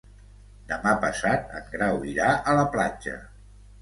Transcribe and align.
Demà 0.69 0.93
passat 1.03 1.53
en 1.59 1.67
Grau 1.75 2.01
irà 2.13 2.31
a 2.35 2.57
la 2.61 2.65
platja. 2.77 3.15